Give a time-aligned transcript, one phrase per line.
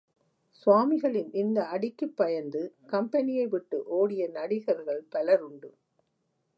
[0.53, 2.61] சுவாமிகளின் இந்த அடிக்குப் பயந்து
[2.87, 5.69] கம்பெனியை விட்டு ஓடிய நடிகர்கள் பலருண்டு.